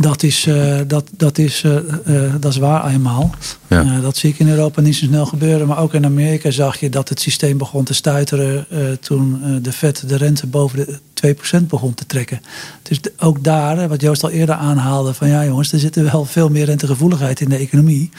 [0.02, 1.76] Dat is, uh, dat, dat, is, uh,
[2.08, 3.32] uh, dat is waar eenmaal.
[3.68, 4.00] Ja.
[4.00, 5.68] dat zie ik in Europa niet zo snel gebeuren.
[5.68, 8.68] Maar ook in Amerika zag je dat het systeem begon te stuiteren
[9.02, 12.42] toen de Fed de rente boven de 2% begon te trekken.
[12.82, 16.50] Dus ook daar, wat Joost al eerder aanhaalde, van ja jongens, er zit wel veel
[16.50, 18.10] meer rentegevoeligheid in de economie.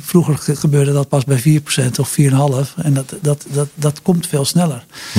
[0.00, 2.26] vroeger gebeurde dat pas bij 4% of 4,5%.
[2.82, 4.84] En dat, dat, dat, dat komt veel sneller.
[5.12, 5.18] Hm.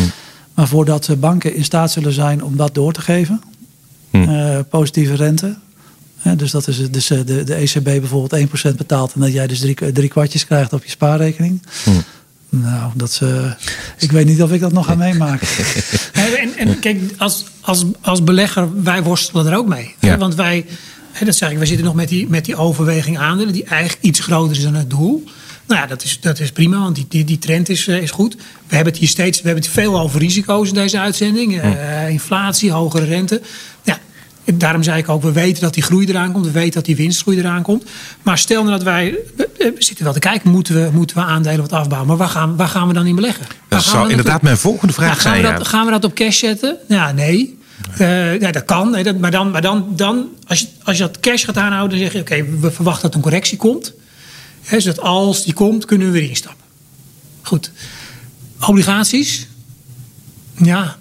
[0.54, 3.41] Maar voordat banken in staat zullen zijn om dat door te geven,
[4.13, 4.30] Hm.
[4.30, 5.56] Eh, positieve rente.
[6.38, 9.91] dus dat is dus de, de ECB bijvoorbeeld 1% betaalt en dat jij dus drie,
[9.91, 11.62] drie kwartjes krijgt op je spaarrekening.
[11.84, 11.89] Hm.
[12.49, 13.52] Nou, dat uh,
[13.97, 15.47] ik weet niet of ik dat nog ga meemaken.
[16.41, 19.95] en, en kijk, als, als, als belegger, wij worstelen er ook mee.
[20.17, 20.65] Want wij,
[21.26, 24.19] dat zeg ik, wij zitten nog met die, met die overweging aandelen, die eigenlijk iets
[24.19, 25.23] groter is dan het doel.
[25.67, 28.36] Nou ja, dat is, dat is prima, want die, die, die trend is, is goed.
[28.67, 31.62] We hebben het hier steeds we hebben het veel over risico's in deze uitzending.
[31.62, 32.08] Hm.
[32.10, 33.41] inflatie, hogere rente.
[33.84, 33.99] Ja,
[34.54, 36.45] Daarom zei ik ook, we weten dat die groei eraan komt.
[36.45, 37.84] We weten dat die winstgroei eraan komt.
[38.21, 39.17] Maar stel nou dat wij,
[39.58, 42.08] we zitten wel te kijken, moeten we, moeten we aandelen wat afbouwen.
[42.08, 43.45] Maar waar gaan, waar gaan we dan in beleggen?
[43.67, 45.43] Dat zou inderdaad mijn volgende vraag zijn.
[45.43, 46.78] Gaan we, dat, gaan we dat op cash zetten?
[46.88, 47.60] Ja, nee.
[48.02, 48.89] Uh, ja, dat kan.
[49.19, 52.13] Maar dan, maar dan, dan als, je, als je dat cash gaat aanhouden, dan zeg
[52.13, 53.93] je: oké, we verwachten dat een correctie komt.
[54.63, 56.65] He, zodat als die komt, kunnen we weer instappen.
[57.41, 57.71] Goed.
[58.60, 59.47] Obligaties?
[60.58, 60.97] Ja,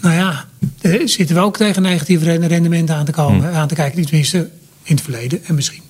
[0.00, 0.48] nou ja,
[1.04, 3.56] zitten we ook tegen negatieve rendementen aan te komen, hmm.
[3.56, 4.06] aan te kijken.
[4.06, 4.50] Tenminste,
[4.82, 5.82] in het verleden en misschien.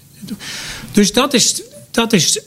[0.93, 2.41] Dus dat is, dat is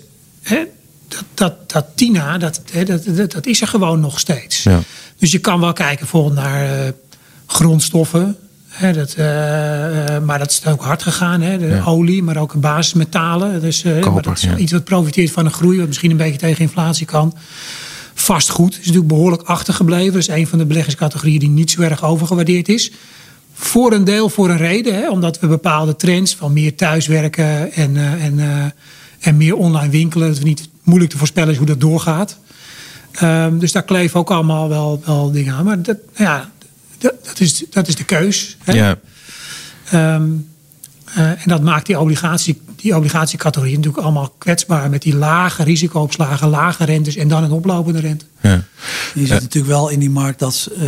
[1.07, 4.63] dat, dat, dat TINA, dat, dat, dat, dat, is er gewoon nog steeds.
[4.63, 4.81] Ja.
[5.17, 6.91] Dus je kan wel kijken bijvoorbeeld naar uh,
[7.45, 8.37] grondstoffen.
[8.81, 9.25] Dat, uh,
[10.25, 11.41] maar dat is ook hard gegaan.
[11.41, 13.61] Hè, de olie, maar ook basismetalen.
[13.61, 14.57] Dus, Koper, dat is ja.
[14.57, 17.33] iets wat profiteert van een groei, wat misschien een beetje tegen inflatie kan.
[18.13, 20.13] Vastgoed is natuurlijk behoorlijk achtergebleven.
[20.13, 22.91] Dat is een van de beleggingscategorieën die niet zo erg overgewaardeerd is.
[23.53, 27.97] Voor een deel voor een reden, hè, omdat we bepaalde trends van meer thuiswerken en,
[27.97, 28.73] en,
[29.19, 32.37] en meer online winkelen, dat het niet moeilijk te voorspellen is hoe dat doorgaat.
[33.23, 35.65] Um, dus daar kleven ook allemaal wel, wel dingen aan.
[35.65, 36.49] Maar dat, ja,
[36.97, 38.57] dat, dat, is, dat is de keus.
[38.63, 38.73] Hè.
[38.73, 38.97] Ja.
[39.93, 40.49] Um,
[41.17, 46.49] uh, en dat maakt die obligatie die obligatiecategorieën natuurlijk allemaal kwetsbaar met die lage risicoopslagen,
[46.49, 48.25] lage rentes en dan een oplopende rente.
[48.41, 48.63] Ja.
[49.13, 50.79] Je ziet natuurlijk wel in die markt dat uh,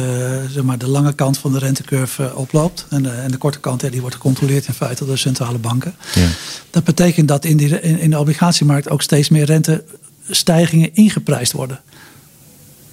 [0.49, 2.85] zeg maar de lange kant van de rentecurve uh, oploopt.
[2.89, 5.57] En de, en de korte kant ja, die wordt gecontroleerd in feite door de centrale
[5.57, 5.95] banken.
[6.15, 6.27] Ja.
[6.69, 11.79] Dat betekent dat in, die, in, in de obligatiemarkt ook steeds meer rentestijgingen ingeprijsd worden.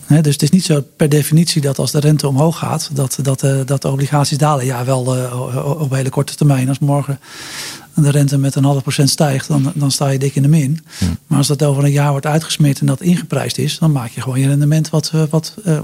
[0.06, 3.44] Dus het is niet zo per definitie dat als de rente omhoog gaat, dat, dat,
[3.44, 4.64] uh, dat de obligaties dalen.
[4.64, 6.68] Ja, wel uh, op hele korte termijn.
[6.68, 7.18] Als morgen
[7.94, 10.80] de rente met een half procent stijgt, dan, dan sta je dik in de min.
[11.26, 14.20] Maar als dat over een jaar wordt uitgesmeerd en dat ingeprijsd is, dan maak je
[14.20, 15.78] gewoon je rendement wat, eh, wat, uh,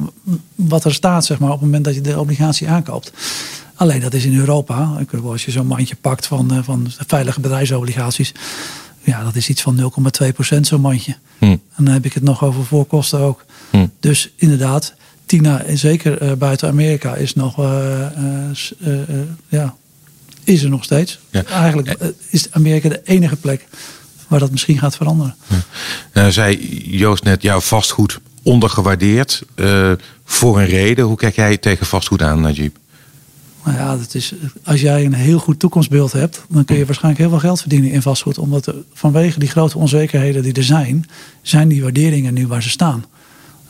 [0.54, 3.12] wat er staat, zeg maar, op het moment dat je de obligatie aankoopt.
[3.74, 5.04] Alleen dat is in Europa.
[5.24, 8.32] Als je zo'n mandje pakt van, van veilige bedrijfsobligaties.
[9.04, 9.92] Ja, dat is iets van
[10.54, 11.16] 0,2% zo'n mandje.
[11.38, 11.44] Hm.
[11.44, 13.44] En dan heb ik het nog over voorkosten ook.
[13.70, 13.86] Hm.
[14.00, 14.94] Dus inderdaad,
[15.26, 17.56] Tina, zeker buiten Amerika, is nog
[19.48, 19.74] ja,
[20.44, 21.18] is er nog steeds.
[21.30, 23.66] Eigenlijk eh, is Amerika de enige plek
[24.28, 25.34] waar dat misschien gaat veranderen.
[25.46, 25.56] Ja.
[26.12, 26.56] Nou, zei
[26.96, 29.42] Joost net, jouw vastgoed ondergewaardeerd
[30.24, 31.04] voor een reden.
[31.04, 32.76] Hoe kijk jij tegen vastgoed aan, Najib?
[33.64, 37.22] Nou ja, dat is, als jij een heel goed toekomstbeeld hebt, dan kun je waarschijnlijk
[37.22, 38.38] heel veel geld verdienen in vastgoed.
[38.38, 41.06] Omdat vanwege die grote onzekerheden die er zijn,
[41.42, 43.04] zijn die waarderingen nu waar ze staan.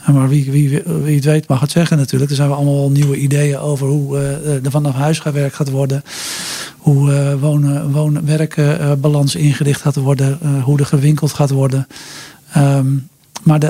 [0.06, 2.30] Maar wie, wie, wie het weet mag het zeggen natuurlijk.
[2.30, 6.02] Er zijn we allemaal nieuwe ideeën over hoe uh, de vanaf huiswerk gaat worden.
[6.78, 10.38] Hoe uh, wonen, woon-werkbalans uh, ingericht gaat worden.
[10.62, 11.86] hoe er gewinkeld gaat worden.
[12.56, 13.08] Um,
[13.42, 13.62] maar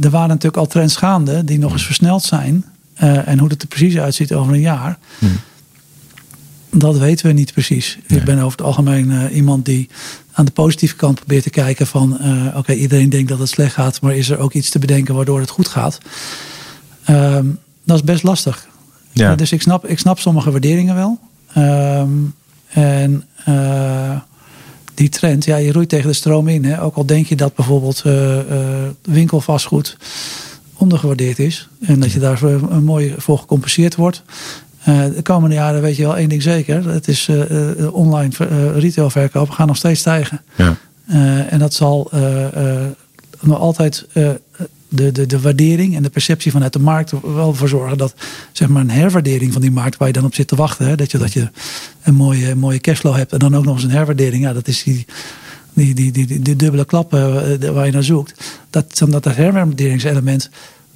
[0.00, 2.64] er waren natuurlijk al trends gaande die nog eens versneld zijn.
[3.02, 4.98] En hoe het er precies uitziet over een jaar.
[5.18, 5.36] Hmm.
[6.70, 7.98] Dat weten we niet precies.
[8.06, 9.88] Ik ben over het algemeen iemand die
[10.32, 13.74] aan de positieve kant probeert te kijken van uh, oké, iedereen denkt dat het slecht
[13.74, 15.98] gaat, maar is er ook iets te bedenken waardoor het goed gaat?
[17.10, 18.68] Um, dat is best lastig.
[19.12, 19.34] Ja.
[19.34, 21.18] dus ik snap, ik snap sommige waarderingen wel.
[21.56, 22.34] Um,
[22.68, 23.24] en
[24.94, 26.64] die trend, ja, je roeit tegen de stroom in.
[26.64, 26.82] Hè?
[26.82, 28.02] Ook al denk je dat bijvoorbeeld
[29.02, 29.96] winkelvastgoed
[30.82, 31.68] ondergewaardeerd is.
[31.80, 34.22] En dat je daar een mooi voor gecompenseerd wordt.
[34.88, 36.88] Uh, de komende jaren weet je wel één ding zeker.
[36.88, 38.32] Het is uh, online
[38.74, 40.40] retailverkopen gaan nog steeds stijgen.
[40.56, 40.76] Ja.
[41.48, 42.10] en dat zal
[43.40, 44.06] nog altijd
[44.94, 48.14] de, de, de waardering en de perceptie vanuit de markt wel voor zorgen dat
[48.52, 50.86] zeg maar een herwaardering van die markt waar je dan op zit te wachten.
[50.86, 51.48] Hè, dat, je, dat je
[52.02, 54.42] een mooie, mooie cashflow hebt en dan ook nog eens een herwaardering.
[54.42, 55.06] Ja, dat is die,
[55.74, 58.44] die, die, die, die dubbele klap waar je naar zoekt.
[58.70, 60.50] Dat, dat, dat herwaarderingselement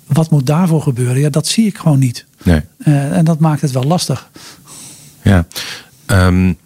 [0.06, 1.20] wat moet daarvoor gebeuren?
[1.20, 2.26] Ja, dat zie ik gewoon niet.
[2.42, 2.60] Nee.
[2.78, 4.30] Uh, en dat maakt het wel lastig.
[5.22, 5.46] Ja.
[6.06, 6.58] Um,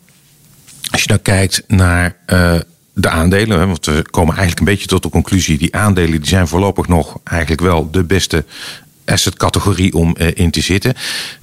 [0.91, 2.55] als je dan kijkt naar uh,
[2.95, 6.49] de aandelen, want we komen eigenlijk een beetje tot de conclusie: die aandelen die zijn
[6.49, 8.45] voorlopig nog eigenlijk wel de beste
[9.05, 10.95] asset-categorie om uh, in te zitten.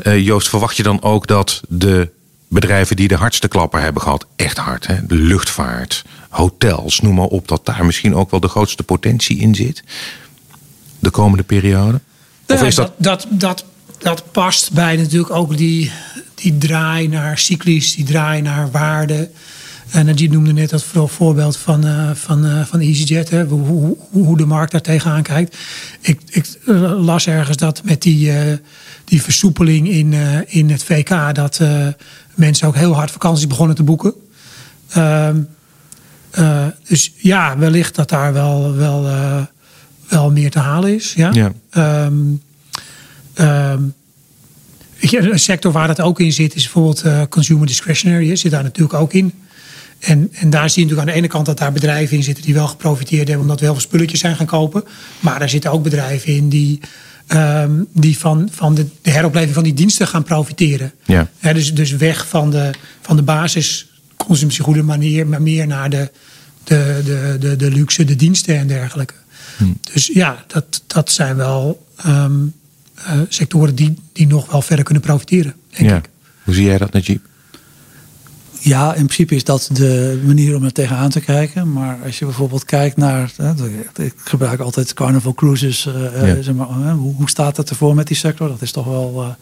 [0.04, 2.10] Joost, verwacht je dan ook dat de
[2.48, 5.06] bedrijven die de hardste klapper hebben gehad, echt hard, hè?
[5.06, 9.56] de luchtvaart, hotels, noem maar op, dat daar misschien ook wel de grootste potentie in
[9.56, 9.84] zit?
[11.00, 12.00] de komende periode?
[12.48, 12.92] Of is dat...
[12.98, 13.66] Dat, dat,
[13.98, 15.92] dat, past bij natuurlijk ook die,
[16.36, 19.30] die draai naar cyclisch, die draai naar waarde.
[19.92, 23.98] En Najib noemde net dat voorbeeld van, uh, van, uh, van EasyJet, hè, hoe, hoe,
[24.12, 25.58] hoe, de markt daar tegenaan kijkt.
[26.02, 26.46] Ik, ik
[26.98, 28.32] las ergens dat met die,
[29.06, 30.14] die versoepeling in,
[30.48, 31.62] in het VK, dat
[32.38, 34.14] mensen ook heel hard vakanties begonnen te boeken.
[34.90, 35.42] Ehm,
[36.88, 39.06] dus ja, wellicht dat daar wel, wel
[40.10, 41.14] wel meer te halen is.
[41.14, 41.32] Ja.
[41.34, 41.52] ja.
[42.04, 42.42] Um,
[45.00, 48.36] een sector waar dat ook in zit is bijvoorbeeld uh, consumer discretionary.
[48.36, 49.34] Zit daar natuurlijk ook in.
[50.00, 52.44] En, en daar zie je natuurlijk aan de ene kant dat daar bedrijven in zitten
[52.44, 54.84] die wel geprofiteerd hebben omdat we heel veel spulletjes zijn gaan kopen.
[55.20, 56.80] Maar daar zitten ook bedrijven in die,
[57.28, 60.94] um, die van, van de, de, heropleving van die diensten gaan profiteren.
[61.06, 61.30] Ja.
[61.42, 66.12] dus, dus weg van de, van de basis consumptiegoeden, manier, maar meer naar de,
[66.64, 69.14] de, de, de, de luxe, de diensten en dergelijke.
[69.94, 72.46] Dus ja, dat, dat zijn wel ehm,
[72.94, 75.96] eh, sectoren die, die nog wel verder kunnen profiteren, denk ja.
[75.98, 76.10] ik.
[76.44, 77.22] Hoe zie jij dat, Najib?
[78.68, 81.74] Ja, in principe is dat de manier om er tegenaan te kijken.
[81.74, 83.32] Maar als je bijvoorbeeld kijkt naar.
[83.96, 85.86] ik gebruik altijd Carnival Cruises.
[85.86, 85.94] Uh,
[86.42, 88.48] zeg maar, hoe, hoe, staat het ervoor met die sector?
[88.48, 89.36] Dat is toch wel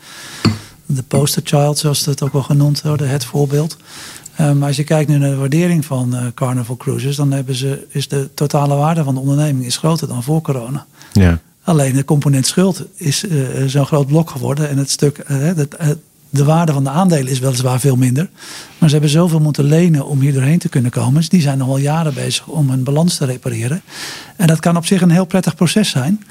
[0.86, 3.78] de poster child, zoals het ook wel genoemd wordt, het voorbeeld.
[4.38, 7.86] Maar als je kijkt nu naar de waardering van uh, Carnival Cruises, dan hebben ze,
[7.90, 10.86] is de totale waarde van de onderneming is groter dan voor corona.
[11.14, 11.40] Ja.
[11.64, 14.70] Alleen de component schuld is uh, zo'n groot blok geworden.
[14.70, 15.50] En het stuk, uh,
[16.36, 18.30] de waarde van de aandelen is weliswaar veel minder.
[18.78, 21.14] Maar ze hebben zoveel moeten lenen om hier doorheen te kunnen komen.
[21.14, 23.82] Dus die zijn nog al jaren bezig om hun balans te repareren.
[24.36, 26.24] En dat kan op zich een heel prettig proces zijn.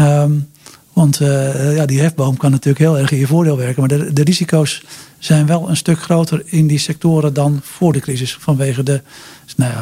[0.00, 0.48] Um,
[0.94, 3.80] want uh, ja, die hefboom kan natuurlijk heel erg in je voordeel werken.
[3.80, 4.82] Maar de, de, risico's
[5.18, 8.36] zijn wel een stuk groter in die sectoren dan voor de crisis.
[8.40, 9.02] Vanwege de.
[9.56, 9.72] Nou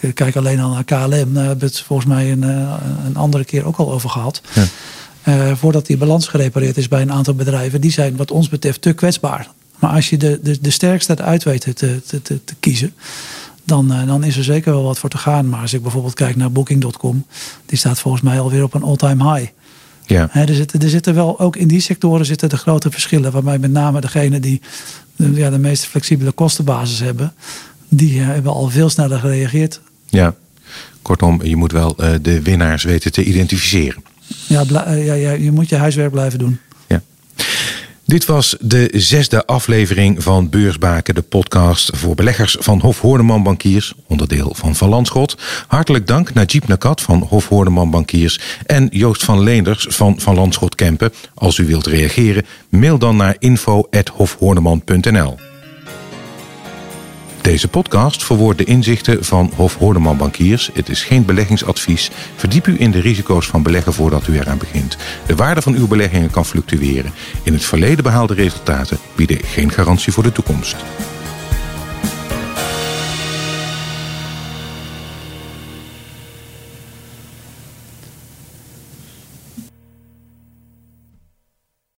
[0.00, 1.08] ja, kijk alleen al naar KLM.
[1.08, 2.74] Daar hebben we het volgens mij een, eh,
[3.06, 4.40] een andere keer ook al over gehad.
[4.54, 4.64] Ja.
[5.28, 7.80] Uh, voordat die balans gerepareerd is bij een aantal bedrijven.
[7.80, 9.50] Die zijn wat ons betreft te kwetsbaar.
[9.78, 12.94] Maar als je de, de, de sterkste eruit weet te, te, te, te kiezen.
[13.64, 15.48] Dan, dan, is er zeker wel wat voor te gaan.
[15.48, 17.26] Maar als ik bijvoorbeeld kijk naar Booking.com,
[17.66, 19.50] die staat volgens mij alweer op een all-time high.
[20.06, 20.34] Ja.
[20.34, 23.32] er, zitten, er zitten wel, ook in die sectoren zitten de grote verschillen.
[23.32, 24.60] Waarbij met name degene die
[25.16, 27.32] de, ja, de meest flexibele kostenbasis hebben,
[27.88, 29.80] die hebben al veel sneller gereageerd.
[30.06, 30.34] Ja,
[31.02, 34.02] kortom, je moet wel uh, de winnaars weten te identificeren.
[34.48, 36.58] Ja, uh, ja, ja, je moet je huiswerk blijven doen.
[38.08, 43.94] Dit was de zesde aflevering van Beursbaken, de podcast voor beleggers van Hof Hoorneman Bankiers,
[44.06, 45.36] onderdeel van Van Landschot.
[45.66, 50.74] Hartelijk dank Najib Nakat van Hof Hoorneman Bankiers en Joost van Leenders van Van Landschot
[50.74, 51.12] Kempen.
[51.34, 55.47] Als u wilt reageren, mail dan naar info.hofhoorneman.nl.
[57.48, 60.70] Deze podcast verwoordt de inzichten van Hof Horneman Bankiers.
[60.72, 62.10] Het is geen beleggingsadvies.
[62.36, 64.96] Verdiep u in de risico's van beleggen voordat u eraan begint.
[65.26, 67.12] De waarde van uw beleggingen kan fluctueren.
[67.42, 70.76] In het verleden behaalde resultaten bieden geen garantie voor de toekomst.